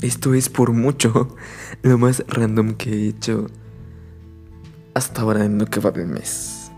[0.00, 1.36] Esto es por mucho
[1.82, 3.48] lo más random que he hecho
[4.94, 6.70] hasta ahora en lo que va del mes.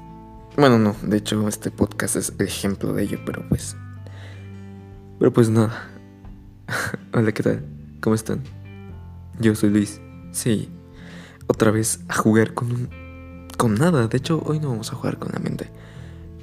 [0.57, 3.77] Bueno, no, de hecho este podcast es el ejemplo de ello, pero pues...
[5.19, 5.91] Pero pues nada.
[7.12, 7.62] Hola, ¿qué tal?
[8.01, 8.43] ¿Cómo están?
[9.39, 10.00] Yo soy Luis.
[10.32, 10.71] Sí,
[11.46, 13.48] otra vez a jugar con un...
[13.59, 15.71] Con nada, de hecho hoy no vamos a jugar con la mente.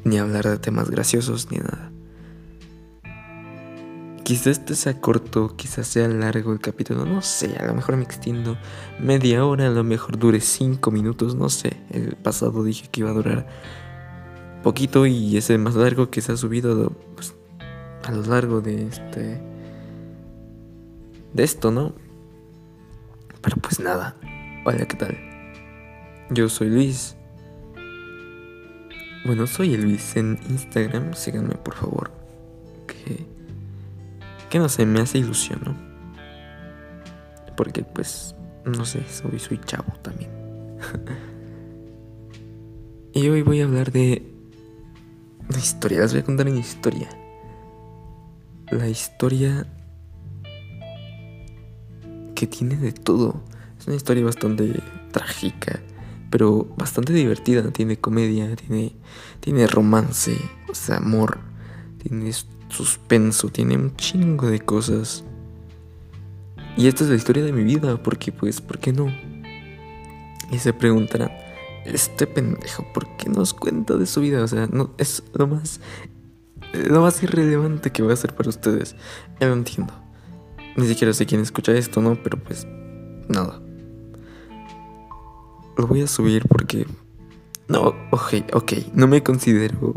[0.04, 1.92] Ni hablar de temas graciosos ni nada.
[4.28, 8.04] Quizás este sea corto, quizás sea largo el capítulo, no sé, a lo mejor me
[8.04, 8.58] extiendo
[9.00, 11.78] media hora, a lo mejor dure cinco minutos, no sé.
[11.92, 13.48] El pasado dije que iba a durar
[14.64, 17.36] poquito y ese más largo que se ha subido pues,
[18.04, 19.42] a lo largo de este
[21.32, 21.94] de esto, ¿no?
[23.42, 24.18] Pero pues nada.
[24.66, 25.18] Hola, ¿qué tal?
[26.32, 27.16] Yo soy Luis.
[29.26, 32.12] Bueno, soy el Luis en Instagram, síganme por favor.
[32.88, 33.37] Que
[34.50, 35.76] que no sé, me hace ilusión, ¿no?
[37.56, 40.32] Porque pues, no sé, soy, soy chavo también.
[43.14, 44.32] y hoy voy a hablar de
[45.50, 47.10] la historia, les voy a contar una historia.
[48.72, 49.66] La historia
[52.36, 53.42] que tiene de todo.
[53.80, 55.80] Es una historia bastante trágica,
[56.30, 57.72] pero bastante divertida.
[57.72, 58.96] Tiene comedia, tiene,
[59.40, 60.38] tiene romance,
[60.70, 61.40] o sea, amor,
[61.98, 62.30] tiene
[62.70, 65.24] suspenso, tiene un chingo de cosas.
[66.76, 69.08] Y esta es la historia de mi vida, porque pues, ¿por qué no?
[70.52, 71.32] Y se preguntarán,
[71.86, 74.44] este pendejo, ¿por qué nos cuenta de su vida?
[74.44, 75.80] O sea, no, es lo más,
[76.74, 78.96] lo más irrelevante que va a ser para ustedes.
[79.40, 79.94] Ya lo entiendo.
[80.76, 82.22] Ni siquiera sé quién escucha esto, ¿no?
[82.22, 82.68] Pero pues,
[83.28, 83.60] nada.
[85.78, 86.86] Lo voy a subir porque...
[87.68, 89.94] No, ok, ok, no me considero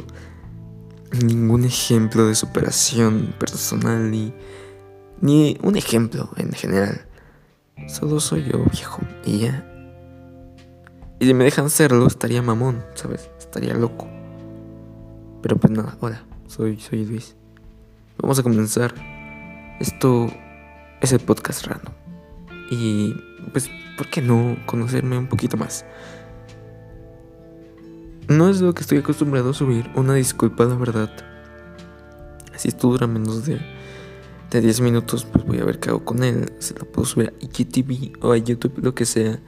[1.13, 4.33] ningún ejemplo de superación personal ni,
[5.21, 7.07] ni un ejemplo en general.
[7.89, 9.67] Solo soy yo, viejo, y ya.
[11.19, 13.31] Y si me dejan serlo, estaría mamón, ¿sabes?
[13.39, 14.09] Estaría loco.
[15.43, 17.37] Pero pues nada, hola, soy, soy Luis.
[18.19, 18.95] Vamos a comenzar.
[19.81, 20.29] Esto
[21.01, 21.95] es el podcast random.
[22.71, 23.15] Y
[23.53, 25.85] pues, ¿por qué no conocerme un poquito más?
[28.29, 31.11] No es lo que estoy acostumbrado a subir, una disculpa la verdad.
[32.57, 33.59] Si esto dura menos de,
[34.51, 36.53] de 10 minutos, pues voy a ver qué hago con él.
[36.59, 39.41] Se lo puedo subir a IGTV o a YouTube, lo que sea.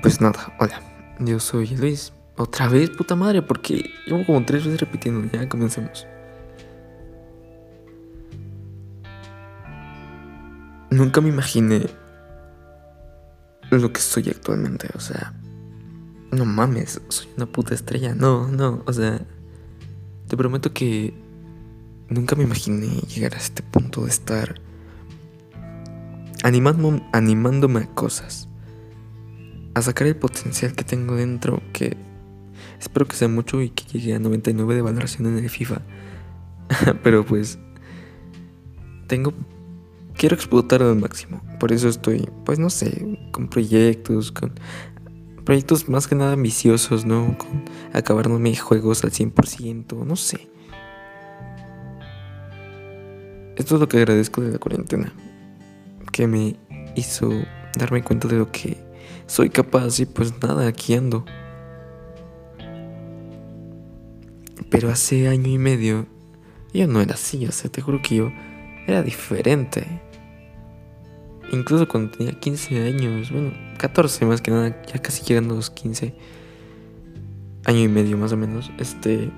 [0.00, 0.80] Pues nada, hola,
[1.20, 2.12] yo soy Luis.
[2.36, 5.30] Otra vez, puta madre, porque llevo como tres veces repitiendo.
[5.30, 6.06] Ya comencemos.
[10.90, 11.86] Nunca me imaginé
[13.70, 15.32] lo que soy actualmente, o sea
[16.32, 18.14] no mames, soy una puta estrella.
[18.14, 19.20] No, no, o sea,
[20.28, 21.14] te prometo que
[22.08, 24.60] nunca me imaginé llegar a este punto de estar
[26.42, 28.48] animando, animándome a cosas,
[29.74, 31.96] a sacar el potencial que tengo dentro, que
[32.80, 35.82] espero que sea mucho y que llegue a 99 de valoración en el FIFA.
[37.02, 37.58] Pero pues,
[39.06, 39.32] tengo,
[40.16, 41.42] quiero explotarlo al máximo.
[41.60, 44.52] Por eso estoy, pues no sé, con proyectos, con
[45.44, 47.36] proyectos más que nada ambiciosos, ¿no?
[47.38, 50.48] Con acabarme juegos al 100%, no sé.
[53.56, 55.12] Esto es lo que agradezco de la cuarentena,
[56.10, 56.56] que me
[56.96, 57.30] hizo
[57.76, 58.78] darme cuenta de lo que
[59.26, 61.24] soy capaz y pues nada, aquí ando.
[64.70, 66.06] Pero hace año y medio
[66.72, 68.32] yo no era así, o sea, te juro que yo
[68.86, 69.86] era diferente.
[71.52, 76.14] Incluso cuando tenía 15 años, bueno, 14 más que nada, ya casi llegando los 15,
[77.66, 79.30] año y medio más o menos, este...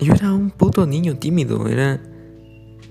[0.00, 2.02] Yo era un puto niño tímido, era...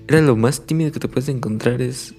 [0.08, 2.14] Era lo más tímido que te puedes encontrar, es...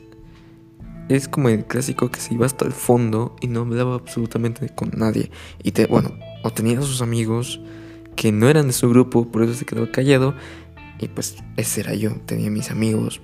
[1.09, 4.91] Es como el clásico que se iba hasta el fondo y no hablaba absolutamente con
[4.95, 5.31] nadie.
[5.63, 7.59] Y te, bueno, o tenía a sus amigos
[8.15, 10.35] que no eran de su grupo, por eso se quedó callado
[10.99, 13.21] y pues ese era yo, tenía mis amigos.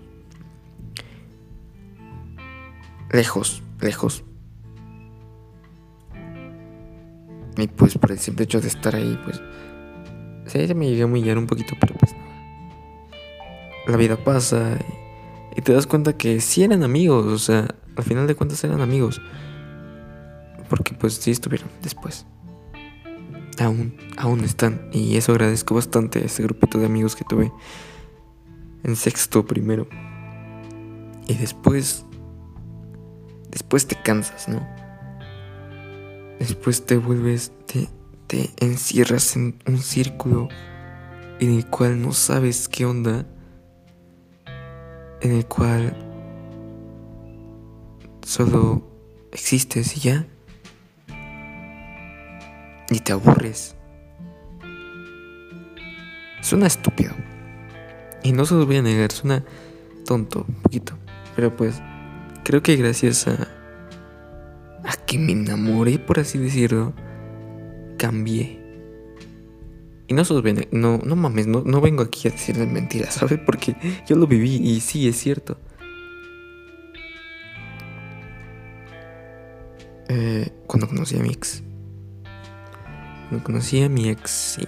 [3.11, 4.23] Lejos, lejos.
[7.57, 9.41] Y pues por el simple hecho de estar ahí, pues...
[10.47, 12.25] Sí, se me llegué a humillar un poquito, pero pues nada.
[13.87, 14.77] La vida pasa
[15.55, 18.63] y, y te das cuenta que sí eran amigos, o sea, al final de cuentas
[18.63, 19.21] eran amigos.
[20.69, 22.25] Porque pues sí estuvieron después
[23.61, 24.89] aún, aún están.
[24.91, 27.51] Y eso agradezco bastante a ese grupito de amigos que tuve
[28.83, 29.87] en sexto primero.
[31.27, 32.05] Y después,
[33.49, 34.67] después te cansas, ¿no?
[36.39, 37.87] Después te vuelves, te,
[38.27, 40.49] te encierras en un círculo
[41.39, 43.25] en el cual no sabes qué onda.
[45.21, 45.95] en el cual
[48.25, 48.81] solo
[49.31, 50.27] existes y ya.
[52.91, 53.75] Y te aburres.
[56.41, 57.13] Suena estúpido.
[58.21, 59.43] Y no se lo voy a negar, suena
[60.05, 60.97] tonto, un poquito.
[61.35, 61.81] Pero pues,
[62.43, 63.47] creo que gracias a,
[64.83, 66.93] a que me enamoré, por así decirlo,
[67.97, 68.59] cambié.
[70.07, 70.23] Y no,
[70.71, 73.39] no, no mames, no, no vengo aquí a decirles mentiras, ¿sabes?
[73.39, 75.57] Porque yo lo viví y sí, es cierto.
[80.09, 81.63] Eh, cuando conocí a mi ex.
[83.31, 84.67] Cuando conocí a mi ex, sí.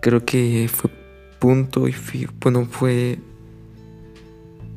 [0.00, 0.88] Creo que fue
[1.40, 1.94] punto y
[2.40, 3.18] bueno, fue...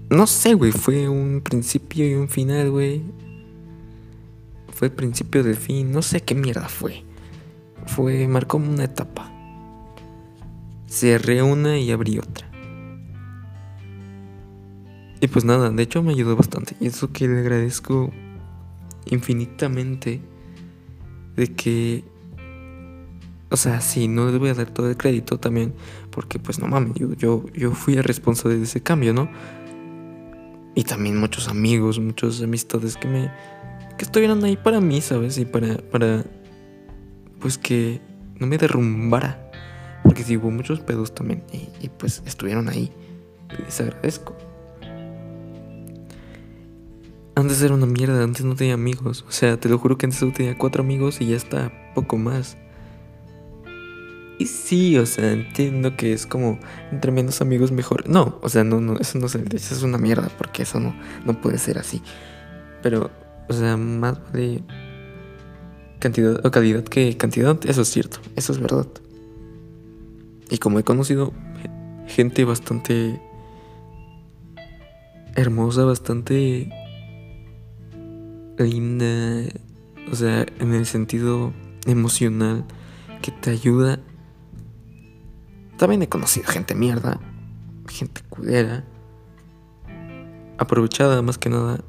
[0.09, 3.03] No sé, güey, fue un principio y un final, güey.
[4.71, 7.03] Fue el principio del fin, no sé qué mierda fue.
[7.85, 9.31] Fue, marcó una etapa.
[10.87, 12.49] Cerré una y abrí otra.
[15.21, 16.75] Y pues nada, de hecho me ayudó bastante.
[16.79, 18.11] Y eso que le agradezco
[19.05, 20.19] infinitamente
[21.35, 22.11] de que
[23.53, 25.75] o sea, sí, no le voy a dar todo el crédito también,
[26.09, 29.29] porque pues no mames, yo, yo, yo fui el responsable de ese cambio, ¿no?
[30.73, 33.31] Y también muchos amigos, muchas amistades que me,
[33.95, 35.37] que estuvieron ahí para mí, ¿sabes?
[35.37, 36.25] Y para, para,
[37.39, 38.01] pues que
[38.39, 39.51] no me derrumbara.
[40.01, 41.43] Porque sí hubo muchos pedos también.
[41.79, 42.91] Y, pues estuvieron ahí.
[43.63, 44.35] Les agradezco.
[47.35, 49.23] Antes era una mierda, antes no tenía amigos.
[49.27, 52.17] O sea, te lo juro que antes solo tenía cuatro amigos y ya está, poco
[52.17, 52.57] más.
[54.45, 56.59] Sí, o sea, entiendo que es como
[56.91, 58.07] entre menos amigos mejor.
[58.09, 60.95] No, o sea, no, no, eso no se eso es una mierda, porque eso no,
[61.25, 62.01] no puede ser así.
[62.81, 63.11] Pero,
[63.49, 64.63] o sea, más vale
[65.99, 68.87] cantidad o calidad que cantidad, eso es cierto, eso es verdad.
[70.49, 71.33] Y como he conocido
[72.07, 73.21] gente bastante
[75.35, 76.69] hermosa, bastante
[78.57, 79.49] linda,
[80.11, 81.53] o sea, en el sentido
[81.85, 82.65] emocional,
[83.21, 83.99] que te ayuda
[85.83, 87.19] también he conocido gente mierda,
[87.89, 88.85] gente culera,
[90.57, 91.81] aprovechada más que nada.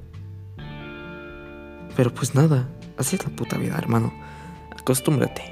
[1.95, 2.69] Pero pues nada,
[2.99, 4.13] así es la puta vida, hermano.
[4.77, 5.45] Acostúmbrate.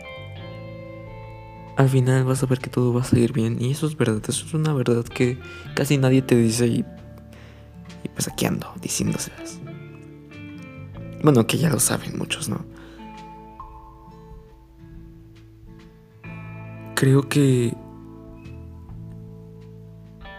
[1.77, 3.59] Al final vas a ver que todo va a salir bien.
[3.62, 5.39] Y eso es verdad, eso es una verdad que
[5.77, 6.85] casi nadie te dice y,
[8.03, 9.61] y pues aquí ando diciéndoselas.
[11.23, 12.65] Bueno, que ya lo saben muchos, ¿no?
[16.97, 17.77] Creo que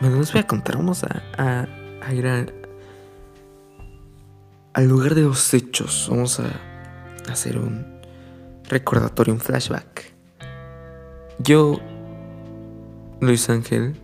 [0.04, 1.66] bueno, les voy a contar, vamos a,
[2.12, 2.52] ir al
[4.86, 6.08] lugar de los hechos.
[6.10, 6.52] Vamos a
[7.32, 8.02] hacer un
[8.68, 10.14] recordatorio, un flashback.
[11.40, 11.80] Yo,
[13.22, 13.96] Luis Ángel,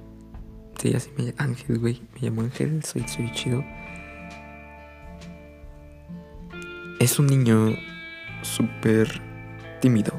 [0.81, 3.61] sí, así me llamo Ángel, güey, me llamo Ángel, soy, soy chido.
[7.01, 7.75] Es un niño
[8.41, 9.21] súper
[9.81, 10.13] tímido.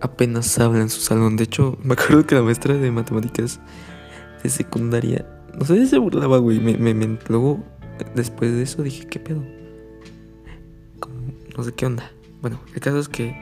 [0.00, 1.34] Apenas habla en su salón.
[1.34, 3.58] De hecho, me acuerdo que la maestra de matemáticas
[4.44, 5.26] de secundaria.
[5.58, 6.60] No sé si se burlaba, güey.
[6.60, 7.64] Me, luego,
[8.14, 9.42] después de eso dije, ¿qué pedo?
[11.56, 12.10] no sé qué onda.
[12.40, 13.34] Bueno, el caso es que.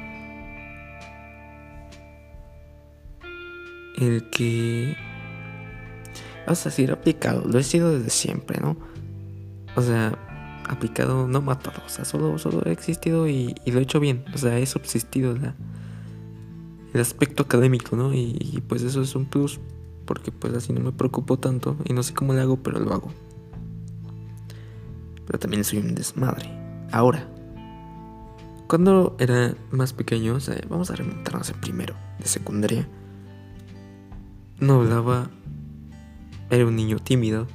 [3.99, 4.97] El que.
[6.47, 7.45] Vamos a decir, aplicado.
[7.47, 8.77] Lo he sido desde siempre, ¿no?
[9.75, 10.17] O sea,
[10.69, 11.83] aplicado no matado.
[11.85, 14.25] O sea, solo, solo he existido y, lo he hecho bien.
[14.35, 15.35] O sea, he subsistido
[16.93, 18.13] el aspecto académico, ¿no?
[18.15, 19.59] y pues eso es un plus
[20.05, 22.93] porque pues así no me preocupo tanto y no sé cómo le hago, pero lo
[22.93, 23.13] hago.
[25.27, 26.51] Pero también soy un desmadre.
[26.91, 27.29] Ahora,
[28.67, 32.89] cuando era más pequeño, o sea, vamos a remontarnos en primero de secundaria,
[34.61, 35.31] no hablaba,
[36.51, 37.47] era un niño tímido,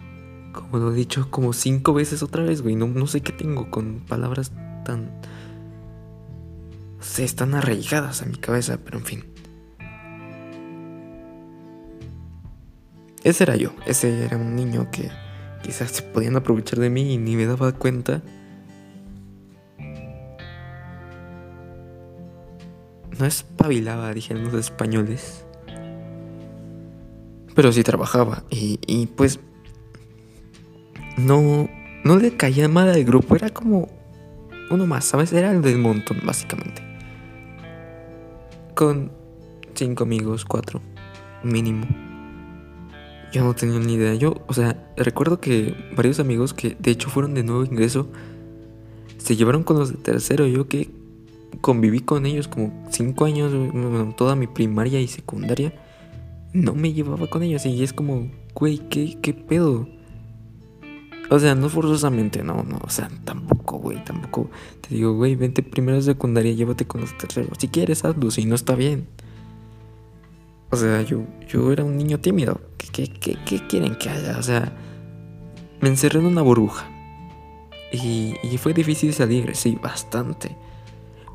[0.54, 3.72] como lo he dicho como cinco veces otra vez, güey, no, no sé qué tengo
[3.72, 4.52] con palabras
[4.86, 5.12] tan...
[7.00, 9.24] Sé, están arraigadas a mi cabeza, pero en fin.
[13.28, 15.12] Ese era yo, ese era un niño que
[15.62, 18.22] quizás se podían aprovechar de mí y ni me daba cuenta.
[23.20, 25.44] No espabilaba, dijeron los españoles.
[27.54, 29.42] Pero sí trabajaba y, y pues
[31.18, 31.70] no,
[32.06, 33.90] no le caía mal al grupo, era como
[34.72, 35.34] uno más, ¿sabes?
[35.34, 36.82] Era el del montón, básicamente.
[38.74, 39.12] Con
[39.76, 40.80] cinco amigos, cuatro,
[41.44, 42.07] mínimo.
[43.34, 44.14] Yo no tenía ni idea.
[44.16, 48.08] Yo, o sea, recuerdo que varios amigos que de hecho fueron de nuevo ingreso
[49.18, 50.48] se llevaron con los de tercero.
[50.48, 50.90] Yo que
[51.62, 53.52] conviví con ellos como cinco años,
[54.16, 55.74] toda mi primaria y secundaria,
[56.54, 57.66] no me llevaba con ellos.
[57.66, 59.88] Y es como, güey, ¿qué, qué pedo?
[61.30, 65.62] O sea, no forzosamente, no, no, o sea, tampoco, güey, tampoco te digo, güey, vente
[65.62, 67.58] primero a secundaria, llévate con los terceros.
[67.60, 69.08] Si quieres, hazlo, si no está bien.
[70.70, 72.62] O sea, yo, yo era un niño tímido.
[72.78, 74.38] ¿Qué, qué, qué, quieren que haya?
[74.38, 74.74] O sea,
[75.82, 76.90] me encerré en una burbuja.
[77.92, 80.58] Y, y fue difícil salir, sí, bastante.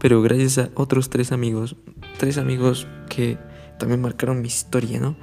[0.01, 1.77] Pero gracias a otros tres amigos,
[2.19, 3.39] tres amigos que
[3.79, 5.17] también marcaron mi historia, ¿no?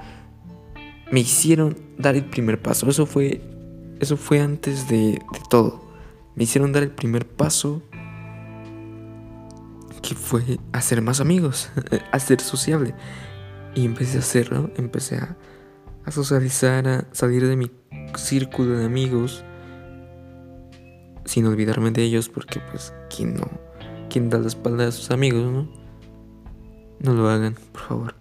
[1.11, 2.89] Me hicieron dar el primer paso.
[2.89, 3.41] Eso fue
[3.99, 5.81] eso fue antes de, todo.
[6.35, 7.81] Me hicieron dar el primer paso
[10.01, 11.69] que fue hacer más amigos,
[12.11, 12.95] a ser sociable.
[13.75, 15.37] Y empecé a hacerlo, empecé a,
[16.05, 17.71] a, socializar, a salir de mi
[18.15, 19.43] círculo de amigos,
[21.25, 23.49] sin olvidarme de ellos, porque pues, ¿quién no?
[24.09, 25.69] ¿Quién da la espalda a sus amigos, no?
[26.99, 28.15] No lo hagan, por favor.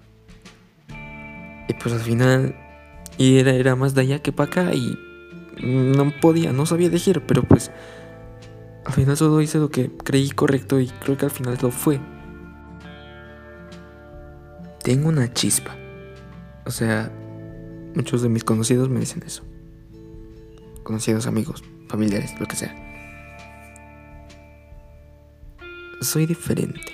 [1.69, 2.55] Y pues al final,
[3.17, 4.97] y era, era más de allá que para acá, y
[5.63, 7.71] no podía, no sabía elegir, pero pues
[8.85, 12.01] al final solo hice lo que creí correcto y creo que al final lo fue.
[14.83, 15.77] Tengo una chispa.
[16.67, 17.13] O sea,
[17.95, 19.43] muchos de mis conocidos me dicen eso.
[20.83, 22.75] Conocidos, amigos, familiares, lo que sea.
[26.01, 26.93] Soy diferente.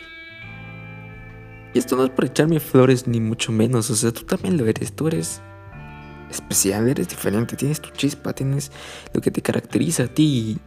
[1.74, 3.90] Y esto no es por echarme flores, ni mucho menos.
[3.90, 4.92] O sea, tú también lo eres.
[4.92, 5.42] Tú eres
[6.30, 8.72] especial, eres diferente, tienes tu chispa, tienes
[9.12, 10.58] lo que te caracteriza a ti.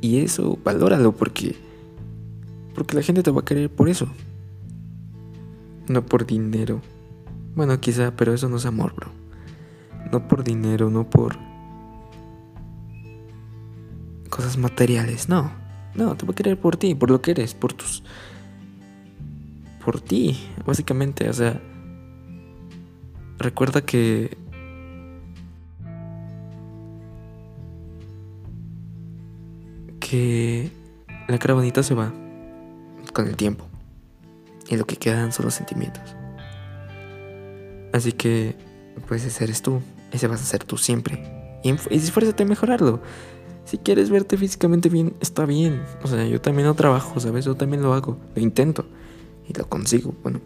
[0.00, 1.56] Y eso, valóralo porque
[2.74, 4.08] porque la gente te va a querer por eso.
[5.88, 6.80] No por dinero.
[7.54, 9.10] Bueno, quizá, pero eso no es amor, bro.
[10.10, 11.36] No por dinero, no por
[14.28, 15.52] cosas materiales, no.
[15.94, 18.02] No, te va a querer por ti, por lo que eres, por tus
[19.84, 21.60] por ti, básicamente, o sea,
[23.38, 24.36] recuerda que
[30.00, 30.70] que
[31.28, 32.12] la cara bonita se va
[33.12, 33.66] con el tiempo
[34.68, 36.02] y lo que quedan son los sentimientos.
[37.92, 38.56] Así que,
[39.06, 39.80] pues ese eres tú,
[40.12, 41.60] ese vas a ser tú siempre.
[41.62, 43.00] Y, y esfuérzate a mejorarlo.
[43.64, 45.82] Si quieres verte físicamente bien, está bien.
[46.02, 47.44] O sea, yo también lo trabajo, ¿sabes?
[47.44, 48.84] Yo también lo hago, lo intento
[49.48, 50.14] y lo consigo.
[50.22, 50.40] Bueno,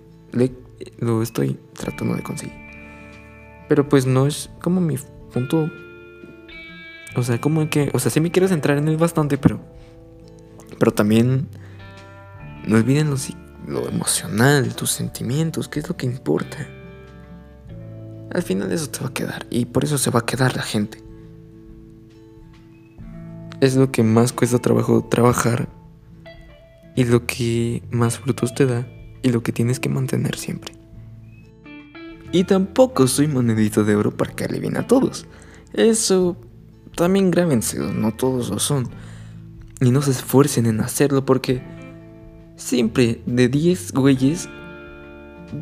[0.98, 2.54] lo estoy tratando de conseguir.
[3.68, 4.96] Pero pues no es como mi
[5.32, 5.70] punto
[7.16, 9.60] o sea, como que, o sea, sí me quiero centrar en él bastante, pero
[10.78, 11.48] pero también
[12.66, 13.16] no olviden lo,
[13.66, 16.66] lo emocional, tus sentimientos, qué es lo que importa.
[18.32, 20.62] Al final eso te va a quedar y por eso se va a quedar la
[20.62, 21.02] gente.
[23.60, 25.68] Es lo que más cuesta trabajo trabajar
[26.94, 28.86] y lo que más frutos te da
[29.22, 30.74] y lo que tienes que mantener siempre.
[32.30, 35.26] Y tampoco soy monedito de oro para que bien a todos.
[35.72, 36.36] Eso
[36.94, 38.88] también grábense, no todos lo son.
[39.80, 41.62] Y no se esfuercen en hacerlo porque
[42.58, 44.50] siempre de 10 güeyes,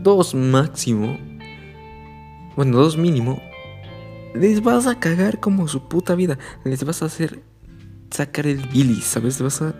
[0.02, 1.16] dos máximo,
[2.56, 3.40] bueno, dos mínimo,
[4.34, 6.38] les vas a cagar como su puta vida.
[6.64, 7.42] Les vas a hacer
[8.10, 9.40] sacar el billy, ¿sabes?
[9.40, 9.74] Vas a...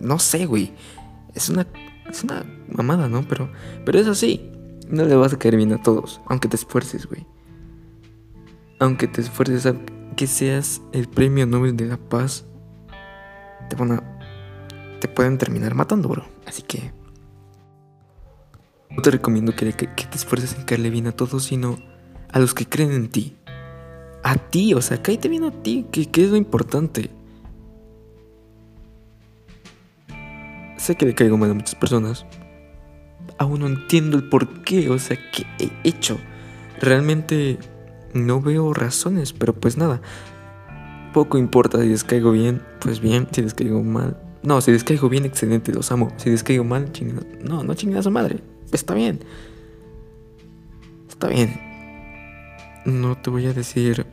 [0.00, 0.72] No sé, güey.
[1.34, 1.66] Es una...
[2.08, 3.26] Es una mamada, ¿no?
[3.28, 3.50] Pero,
[3.84, 4.50] pero es así.
[4.88, 7.26] No le vas a caer bien a todos, aunque te esfuerces, güey.
[8.78, 9.66] Aunque te esfuerces,
[10.16, 12.44] que seas el premio Nobel de la Paz,
[13.68, 14.15] te van a.
[15.00, 16.24] te pueden terminar matando, bro.
[16.46, 16.92] Así que.
[18.90, 21.78] No te recomiendo que, te esfuerces en caerle bien a todos, sino
[22.30, 23.36] a los que creen en ti.
[24.22, 27.10] A ti, o sea, cállate bien a ti, que, que es lo importante.
[30.78, 32.26] Sé que le caigo mal a muchas personas.
[33.38, 36.18] Aún no entiendo el por qué, o sea, qué he hecho.
[36.80, 37.58] Realmente
[38.14, 40.00] no veo razones, pero pues nada.
[41.12, 44.25] Poco importa si les caigo bien, pues bien, si les caigo mal.
[44.46, 46.12] No, si les caigo bien, excelente, los amo.
[46.18, 47.26] Si les caigo mal, chingada.
[47.42, 48.38] No, no chingada a su madre.
[48.70, 49.18] Está bien.
[51.08, 51.60] Está bien.
[52.84, 54.06] No te voy a decir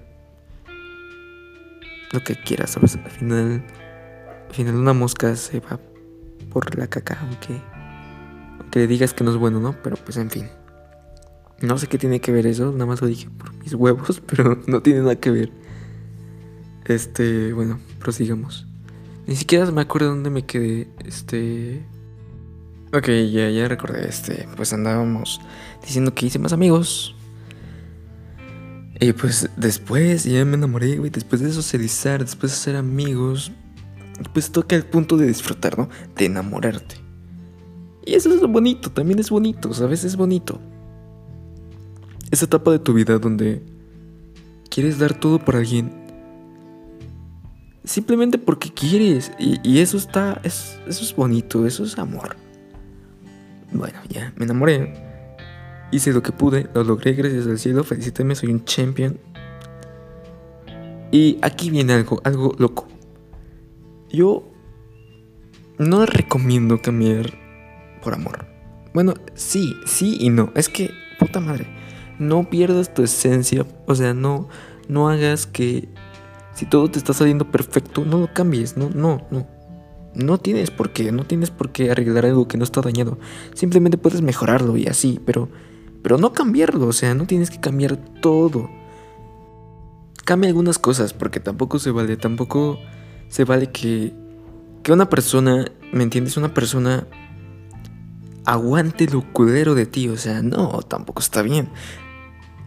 [2.11, 2.95] lo que quieras, ¿sabes?
[2.95, 3.63] Al final,
[4.49, 5.79] al final una mosca se va
[6.49, 7.61] por la caca, aunque,
[8.59, 9.75] aunque le digas que no es bueno, ¿no?
[9.83, 10.49] Pero pues en fin.
[11.61, 14.59] No sé qué tiene que ver eso, nada más lo dije por mis huevos, pero
[14.65, 15.51] no tiene nada que ver.
[16.85, 18.65] Este, bueno, prosigamos.
[19.27, 20.87] Ni siquiera me acuerdo dónde me quedé.
[21.05, 21.85] Este.
[22.93, 24.07] Ok, ya, ya recordé.
[24.07, 25.41] Este, pues andábamos
[25.81, 27.15] diciendo que hice más amigos.
[28.99, 31.09] Y pues después ya me enamoré, güey.
[31.09, 33.51] Después de socializar, después de ser amigos,
[34.33, 35.89] pues toca el punto de disfrutar, ¿no?
[36.15, 36.95] De enamorarte.
[38.05, 40.03] Y eso es lo bonito, también es bonito, ¿sabes?
[40.03, 40.59] Es bonito
[42.33, 43.61] esa etapa de tu vida donde
[44.69, 45.93] quieres dar todo por alguien
[47.83, 49.31] simplemente porque quieres.
[49.39, 52.35] Y, eso está, eso es bonito, eso es amor.
[53.71, 54.93] Bueno, ya, me enamoré.
[55.91, 59.19] Hice lo que pude, lo logré gracias al cielo, felicítame, soy un champion.
[61.11, 62.87] Y aquí viene algo, algo loco.
[64.09, 64.43] Yo
[65.77, 67.33] no recomiendo cambiar
[68.03, 68.45] por amor.
[68.93, 70.51] Bueno, sí, sí y no.
[70.55, 71.67] Es que, puta madre,
[72.19, 73.65] no pierdas tu esencia.
[73.85, 74.49] O sea, no,
[74.87, 75.89] no hagas que
[76.53, 78.77] si todo te está saliendo perfecto, no lo cambies.
[78.77, 79.48] No, no, no.
[80.15, 83.17] No tienes por qué, no tienes por qué arreglar algo que no está dañado.
[83.55, 85.50] Simplemente puedes mejorarlo y así, pero,
[86.03, 86.88] pero no cambiarlo.
[86.88, 88.69] O sea, no tienes que cambiar todo.
[90.24, 92.79] Cambia algunas cosas, porque tampoco se vale, tampoco
[93.27, 94.13] se vale que,
[94.83, 96.38] que una persona, ¿me entiendes?
[96.38, 97.07] Una persona
[98.45, 100.10] aguante lo culero de ti.
[100.10, 101.69] O sea, no, tampoco está bien.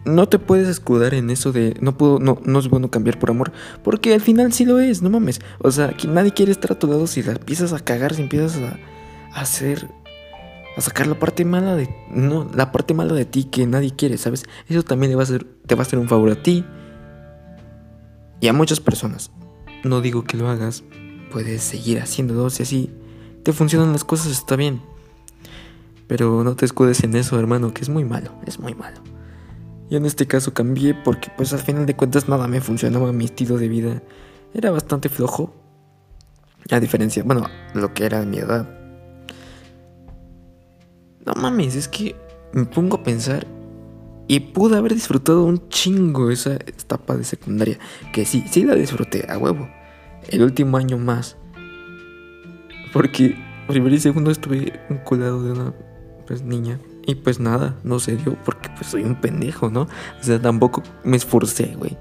[0.07, 3.29] No te puedes escudar en eso de no puedo, no, no es bueno cambiar por
[3.29, 3.51] amor.
[3.83, 5.41] Porque al final sí lo es, no mames.
[5.59, 8.21] O sea, que nadie quiere estar a tu lado si la empiezas a cagar, si
[8.21, 8.79] empiezas a,
[9.37, 9.89] hacer.
[10.77, 11.89] a sacar la parte mala de.
[12.09, 14.45] No, la parte mala de ti que nadie quiere, ¿sabes?
[14.69, 16.63] Eso también va a hacer, te va a hacer un favor a ti.
[18.39, 19.31] Y a muchas personas.
[19.83, 20.85] No digo que lo hagas.
[21.31, 22.91] Puedes seguir haciéndolo si así
[23.43, 24.81] te funcionan las cosas, está bien.
[26.07, 29.01] Pero no te escudes en eso, hermano, que es muy malo, es muy malo.
[29.89, 33.25] Yo en este caso cambié porque pues al final de cuentas nada me funcionaba, mi
[33.25, 34.03] estilo de vida
[34.53, 35.53] era bastante flojo.
[36.69, 38.67] A diferencia, bueno, lo que era mi edad.
[41.25, 42.15] No mames, es que
[42.51, 43.47] me pongo a pensar
[44.27, 47.79] y pude haber disfrutado un chingo esa etapa de secundaria.
[48.11, 49.69] Que sí, sí la disfruté, a huevo.
[50.27, 51.37] El último año más.
[52.91, 53.35] Porque
[53.67, 54.73] primero y segundo estuve
[55.05, 55.73] colado de una
[56.25, 56.79] pues niña.
[57.07, 59.83] Y pues nada, no se dio porque pues soy un pendejo, ¿no?
[59.83, 61.97] O sea, tampoco me esforcé, güey.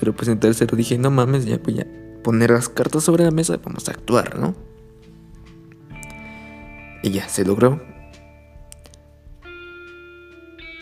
[0.00, 1.86] Pero pues en tercero dije, no mames, ya voy a
[2.24, 4.56] poner las cartas sobre la mesa, vamos a actuar, ¿no?
[7.04, 7.80] Y ya, se logró.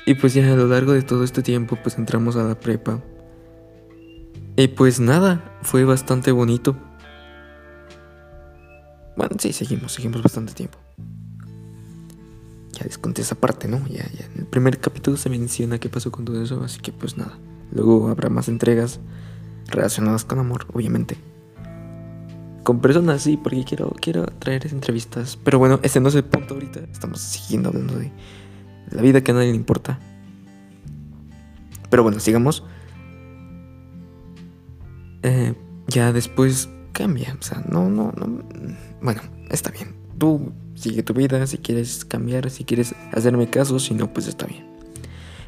[0.07, 3.03] Y pues ya a lo largo de todo este tiempo pues entramos a la prepa.
[4.57, 6.75] Y pues nada, fue bastante bonito.
[9.19, 10.79] Bueno, sí, seguimos, seguimos bastante tiempo
[12.77, 13.79] ya les conté esa parte, ¿no?
[13.89, 14.27] Ya, ya.
[14.35, 17.39] En el primer capítulo se menciona qué pasó con todo eso, así que pues nada.
[17.73, 19.01] Luego habrá más entregas
[19.69, 21.17] relacionadas con amor, obviamente.
[22.63, 25.39] Con personas, sí, porque quiero, quiero traer entrevistas.
[25.43, 26.81] Pero bueno, ese no es el punto ahorita.
[26.93, 28.13] Estamos siguiendo hablando de
[28.91, 29.99] la vida que a nadie le importa.
[31.89, 32.65] Pero bueno, sigamos.
[35.23, 35.55] Eh,
[35.87, 37.37] ya después cambia.
[37.41, 38.43] O sea, no, no, no.
[39.01, 39.95] Bueno, está bien.
[40.19, 44.47] Tú sigue tu vida, si quieres cambiar, si quieres hacerme caso, si no, pues está
[44.47, 44.65] bien.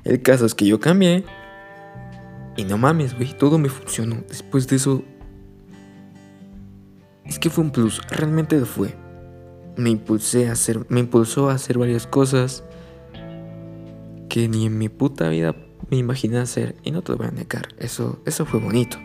[0.05, 1.25] El caso es que yo cambié
[2.57, 4.25] y no mames, güey, todo me funcionó.
[4.27, 5.05] Después de eso,
[7.25, 8.97] es que fue un plus, realmente lo fue.
[9.77, 12.65] Me impulsé a hacer, me impulsó a hacer varias cosas
[14.29, 15.55] que ni en mi puta vida
[15.91, 17.69] me imaginé hacer y no te lo voy a negar.
[17.79, 18.99] Eso, eso fue bonito.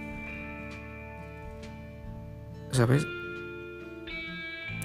[2.71, 3.05] ¿Sabes?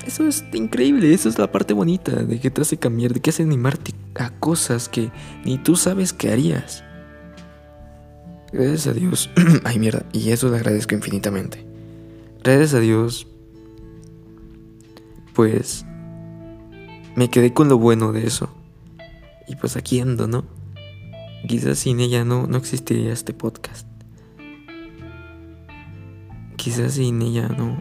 [0.07, 3.31] Eso es increíble, eso es la parte bonita de que te hace cambiar, de que
[3.31, 5.11] hace animarte a cosas que
[5.45, 6.85] ni tú sabes que harías.
[8.53, 9.31] Gracias a Dios.
[9.65, 10.05] Ay, mierda.
[10.13, 11.67] Y eso le agradezco infinitamente.
[12.43, 13.27] Gracias a Dios.
[15.35, 15.85] Pues.
[17.15, 18.49] Me quedé con lo bueno de eso.
[19.47, 20.45] Y pues aquí ando, ¿no?
[21.47, 23.87] Quizás sin ella no, no existiría este podcast.
[26.57, 27.81] Quizás sin ella no,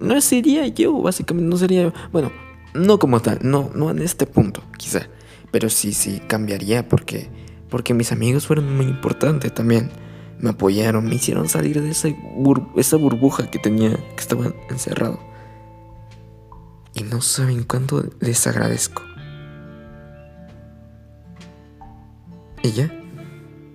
[0.00, 1.92] no sería yo, básicamente no sería yo.
[2.12, 2.32] Bueno,
[2.74, 5.08] no como tal, no, no en este punto, quizá.
[5.50, 7.28] Pero sí, sí, cambiaría porque,
[7.70, 9.90] porque mis amigos fueron muy importantes también.
[10.38, 12.08] Me apoyaron, me hicieron salir de esa,
[12.76, 15.18] esa burbuja que tenía, que estaba encerrado.
[16.94, 19.02] Y no saben cuánto les agradezco.
[22.62, 22.90] Y ya.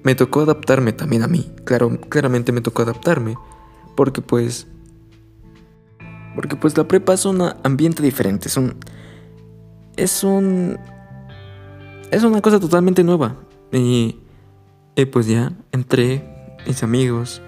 [0.03, 1.51] Me tocó adaptarme también a mí.
[1.63, 3.35] Claro, claramente me tocó adaptarme.
[3.95, 4.67] Porque pues
[6.35, 8.75] porque pues la prepa es un ambiente diferente, es un...
[9.97, 10.77] Es un...
[12.09, 13.35] Es una cosa totalmente nueva.
[13.71, 14.17] Y,
[15.11, 17.41] pues ya entré, mis amigos,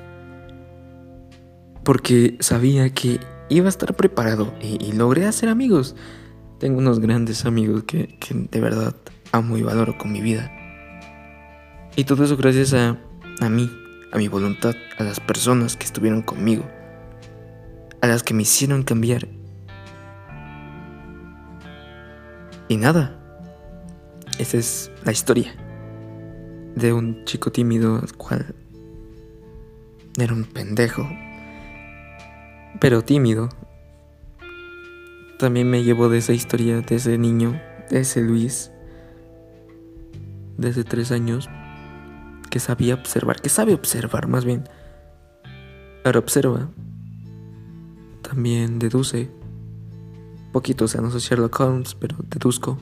[1.84, 3.20] porque sabía que
[3.50, 5.96] iba a estar preparado y, logré hacer amigos.
[6.60, 8.96] Tengo unos grandes amigos que, que, de verdad
[9.32, 10.52] amo y valoro con mi vida.
[11.96, 12.98] Y todo eso gracias a,
[13.42, 13.70] a mí,
[14.12, 16.64] a mi voluntad, a las personas que estuvieron conmigo
[18.04, 19.30] a las que me hicieron cambiar.
[22.68, 23.18] Y nada,
[24.40, 25.56] esa es la historia
[26.76, 28.54] de un chico tímido al cual
[30.20, 31.08] era un pendejo
[32.82, 33.48] pero tímido.
[35.40, 37.58] También me llevo de esa historia de ese niño,
[37.90, 38.70] de ese Luis,
[40.58, 41.50] de hace tres años,
[42.50, 44.66] que sabía observar, que sabe observar más bien.
[46.04, 46.70] Ahora observa,
[48.34, 49.30] también deduce,
[50.52, 52.80] poquito, o sea, no soy Sherlock Holmes, pero deduzco.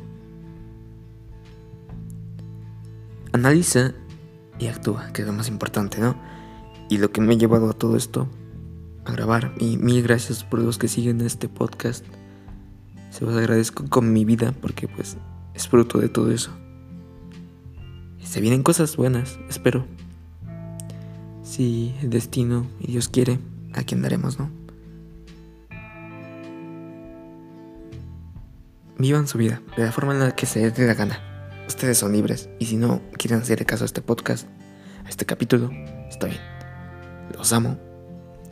[3.33, 3.91] Analiza
[4.59, 6.15] y actúa, que es lo más importante, ¿no?
[6.89, 8.29] Y lo que me ha llevado a todo esto,
[9.03, 12.05] a grabar, y mil gracias por los que siguen este podcast.
[13.09, 15.17] Se los agradezco con mi vida porque pues
[15.53, 16.51] es fruto de todo eso.
[18.23, 19.85] Se vienen cosas buenas, espero.
[21.43, 23.37] Si el destino y Dios quiere,
[23.73, 24.60] aquí andaremos, ¿no?
[29.01, 31.19] Vivan su vida de la forma en la que se les dé la gana.
[31.67, 34.47] Ustedes son libres y si no quieren hacer caso a este podcast,
[35.03, 35.71] a este capítulo,
[36.07, 36.39] está bien.
[37.35, 37.79] Los amo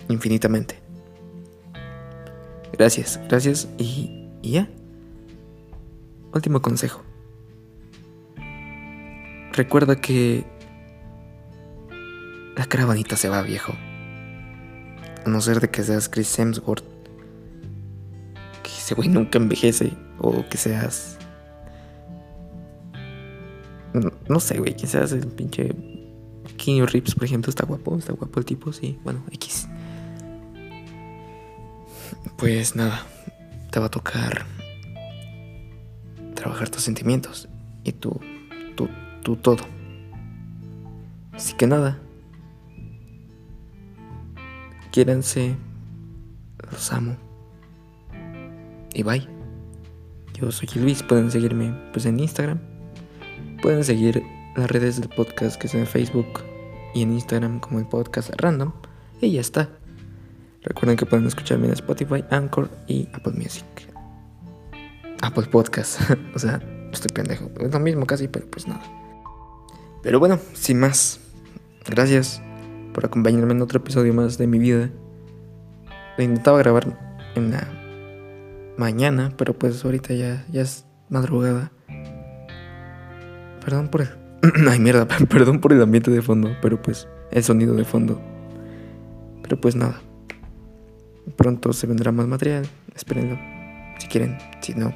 [0.08, 0.82] infinitamente.
[2.74, 4.68] Gracias, gracias y, ya.
[6.34, 7.04] Último consejo.
[9.54, 10.48] Recuerda que
[12.58, 13.74] la caravanita se va viejo.
[15.26, 16.89] A no ser de que seas Chris Hemsworth.
[18.90, 19.94] Ese güey nunca envejece.
[20.18, 21.20] O que seas.
[24.28, 24.76] No, sé, güey.
[24.76, 25.76] Que seas el pinche.
[26.58, 27.96] King Rips, por ejemplo, está guapo.
[27.96, 28.98] Está guapo el tipo, sí.
[29.04, 29.68] Bueno, X.
[32.40, 33.06] Pues nada.
[33.70, 34.48] Te va a tocar.
[36.34, 37.48] Trabajar tus sentimientos.
[37.84, 38.20] Y tu.
[38.76, 38.90] Tu
[39.22, 39.66] tu todo.
[41.34, 42.00] Así que nada.
[44.92, 45.56] Quiéranse.
[46.72, 47.29] Los amo.
[48.94, 49.28] Y bye.
[50.34, 51.04] Yo soy Luis.
[51.04, 52.60] Pueden seguirme pues en Instagram.
[53.62, 54.24] Pueden seguir
[54.56, 56.44] las redes del podcast que son en Facebook
[56.94, 58.72] y en Instagram como el podcast random.
[59.22, 59.70] Y ya está.
[60.64, 63.66] Recuerden que pueden escucharme en Spotify, Anchor y Apple Music.
[65.22, 66.00] Apple Podcast.
[66.36, 67.50] o sea, estoy pendejo.
[67.60, 68.84] Es lo mismo casi, pero pues nada.
[70.02, 71.20] Pero bueno, sin más,
[71.86, 72.42] gracias
[72.94, 74.90] por acompañarme en otro episodio más de mi vida.
[76.18, 76.98] Lo intentaba grabar
[77.36, 77.79] en la
[78.80, 81.72] mañana, pero pues ahorita ya, ya es madrugada.
[83.64, 84.10] Perdón por el...
[84.70, 88.20] Ay, mierda, perdón por el ambiente de fondo, pero pues el sonido de fondo.
[89.44, 90.02] Pero pues nada.
[91.36, 93.38] Pronto se vendrá más material, espérenlo.
[94.00, 94.96] Si quieren, si no,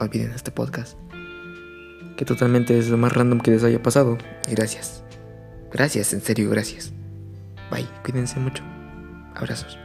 [0.00, 0.98] olviden este podcast
[2.20, 4.18] que totalmente es lo más random que les haya pasado.
[4.46, 5.02] Y gracias.
[5.72, 6.92] Gracias, en serio, gracias.
[7.70, 8.62] Bye, cuídense mucho.
[9.34, 9.78] Abrazos.